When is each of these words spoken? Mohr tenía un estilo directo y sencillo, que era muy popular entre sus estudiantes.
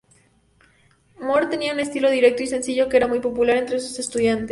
Mohr 1.19 1.47
tenía 1.47 1.73
un 1.73 1.79
estilo 1.79 2.09
directo 2.09 2.41
y 2.41 2.47
sencillo, 2.47 2.89
que 2.89 2.97
era 2.97 3.07
muy 3.07 3.19
popular 3.19 3.55
entre 3.57 3.79
sus 3.79 3.99
estudiantes. 3.99 4.49